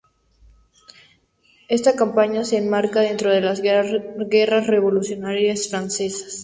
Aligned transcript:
Esta 1.69 1.93
campaña 1.95 2.43
se 2.43 2.57
enmarca 2.57 3.01
dentro 3.01 3.29
de 3.29 3.39
las 3.41 3.61
Guerras 3.61 4.65
revolucionarias 4.65 5.69
francesas. 5.69 6.39